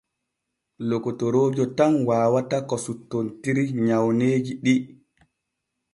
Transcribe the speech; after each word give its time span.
Lokotoroojo 0.89 1.63
tan 1.77 1.93
waawata 2.07 2.57
ko 2.69 2.75
suttontiri 2.85 3.63
nyawneeji 3.85 4.53
ɗi. 4.63 4.75